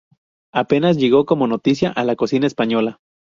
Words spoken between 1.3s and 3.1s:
noticia a la cocina española.